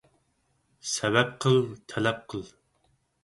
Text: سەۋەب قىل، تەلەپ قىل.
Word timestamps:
سەۋەب 0.91 1.29
قىل، 1.45 1.59
تەلەپ 1.93 2.23
قىل. 2.33 2.45